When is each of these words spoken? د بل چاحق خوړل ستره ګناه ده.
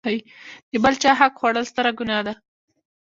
د 0.71 0.73
بل 0.83 0.93
چاحق 1.03 1.31
خوړل 1.39 1.65
ستره 1.71 1.91
ګناه 1.99 2.21
ده. 2.27 2.33